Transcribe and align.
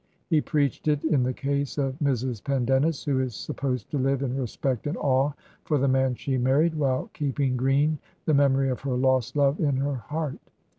He 0.31 0.41
preached 0.41 0.87
it 0.87 1.03
in 1.03 1.21
the 1.21 1.31
case 1.31 1.77
of 1.77 1.93
Mrs. 2.03 2.43
Pendennis, 2.43 3.03
who 3.03 3.19
is 3.19 3.35
sup 3.35 3.57
posed 3.57 3.91
to 3.91 3.99
live 3.99 4.23
in 4.23 4.35
respect 4.35 4.87
and 4.87 4.97
awe 4.97 5.33
for 5.63 5.77
the 5.77 5.87
man 5.87 6.15
she 6.15 6.39
married 6.39 6.73
while 6.73 7.11
keeping 7.13 7.55
green 7.55 7.99
the 8.25 8.33
memory 8.33 8.69
of 8.71 8.81
her 8.81 8.95
lost 8.97 9.35
love 9.35 9.59
in 9.59 9.77
her 9.77 9.93
heart. 9.97 10.39